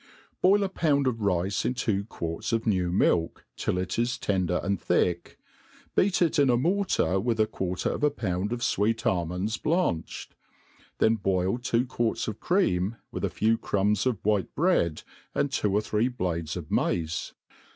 [0.41, 4.63] BOIL a pound of rice in two quarts of new milk, till it is tendet
[4.63, 5.37] and thick;
[5.95, 10.29] beat it in a mortar with a quarter of a poaad of fweet almonds Uaached;
[10.97, 15.03] then boil two quarts of creaai, with a few crumbs of white bread,
[15.35, 17.33] and two or three blades of mace.